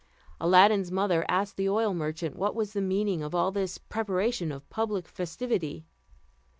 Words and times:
Aladdin's 0.39 0.89
mother 0.91 1.23
asked 1.29 1.57
the 1.57 1.69
oil 1.69 1.93
merchant 1.93 2.35
what 2.35 2.55
was 2.55 2.73
the 2.73 2.81
meaning 2.81 3.21
of 3.21 3.35
all 3.35 3.51
this 3.51 3.77
preparation 3.77 4.51
of 4.51 4.67
public 4.71 5.07
festivity. 5.07 5.85